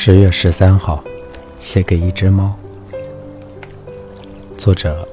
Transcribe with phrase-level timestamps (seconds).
[0.00, 1.02] 十月十三号，
[1.58, 2.56] 写给一只猫。
[4.56, 5.06] 作者：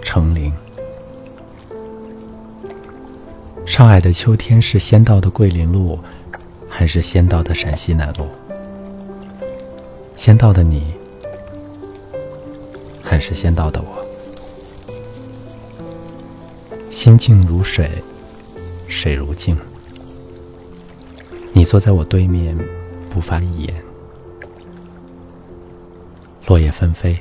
[0.00, 0.52] 程琳。
[3.66, 5.98] 上海的秋天是先到的桂林路，
[6.68, 8.28] 还是先到的陕西南路？
[10.14, 10.94] 先到的你，
[13.02, 14.06] 还是先到的我？
[16.92, 17.90] 心静如水，
[18.86, 19.58] 水如镜。
[21.52, 22.56] 你坐在我对面，
[23.10, 23.74] 不发一言。
[26.46, 27.20] 落叶纷飞，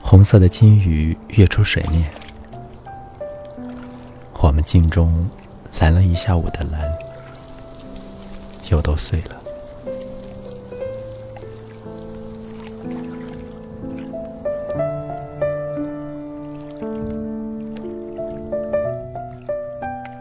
[0.00, 2.08] 红色的金鱼跃出水面。
[4.34, 5.28] 我们镜中
[5.80, 6.80] 蓝了一下午的蓝，
[8.70, 9.36] 又都碎了。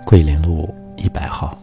[0.04, 1.56] 桂林路一百号，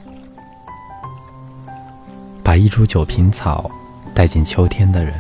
[2.44, 3.68] 把一株九品草
[4.14, 5.14] 带进秋天的人，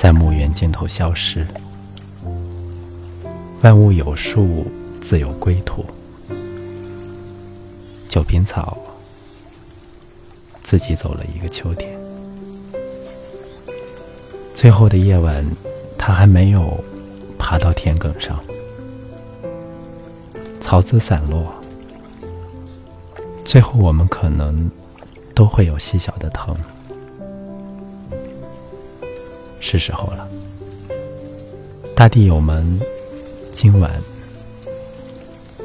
[0.00, 1.46] 在墓园尽头消失。
[3.60, 4.66] 万物有数，
[4.98, 5.84] 自有归途。
[8.08, 8.78] 九品草
[10.62, 12.00] 自己走了一个秋天。
[14.54, 15.44] 最后的夜晚，
[15.98, 16.82] 它还没有
[17.38, 18.42] 爬到田埂上，
[20.62, 21.54] 草籽散落。
[23.44, 24.70] 最后，我们可能
[25.34, 26.56] 都会有细小的疼。
[29.60, 30.28] 是时候了，
[31.94, 32.80] 大地友们，
[33.52, 34.02] 今晚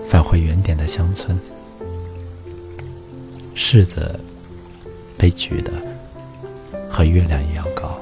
[0.07, 1.35] 返回原点的乡村。
[3.55, 4.19] 柿子
[5.17, 5.71] 被举得
[6.87, 7.99] 和月亮一样高。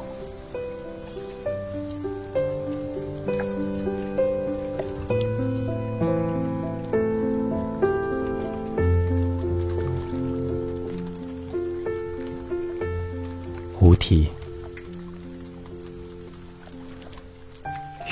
[13.80, 14.28] 无题。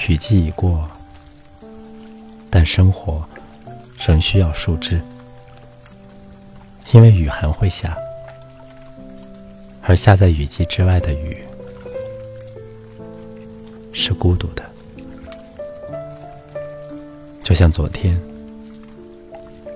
[0.07, 0.89] 雨季已过，
[2.49, 3.23] 但生活
[3.99, 4.99] 仍需要树枝，
[6.91, 7.95] 因为雨还会下，
[9.83, 11.37] 而下在雨季之外的雨
[13.93, 14.63] 是孤独的，
[17.43, 18.19] 就像昨天，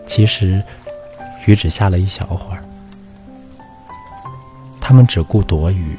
[0.07, 0.61] 其实
[1.45, 2.63] 雨只下了一小会儿。
[4.81, 5.95] 他们只顾躲雨，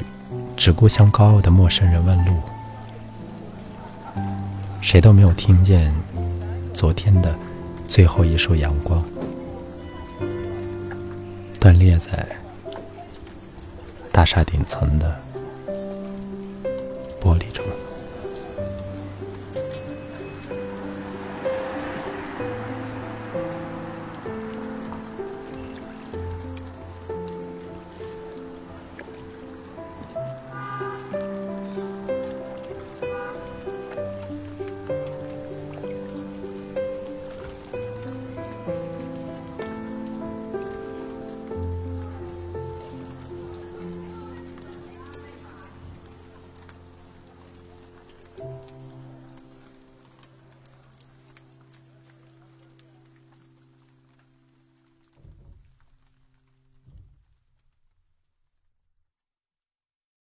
[0.56, 2.41] 只顾向高傲的陌生人问路，
[4.86, 5.92] 谁都没有听见
[6.72, 7.36] 昨天的
[7.88, 9.02] 最后一束阳光
[11.58, 12.24] 断裂在
[14.12, 15.20] 大厦顶层的
[17.20, 17.66] 玻璃中。